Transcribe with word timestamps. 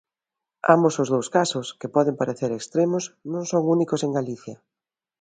Ambos 0.75 0.95
os 1.03 1.11
dous 1.13 1.27
casos, 1.37 1.67
que 1.79 1.91
poden 1.95 2.17
parecer 2.21 2.51
extremos, 2.53 3.03
non 3.31 3.43
son 3.51 3.63
únicos 3.75 4.01
en 4.05 4.11
Galicia. 4.19 4.55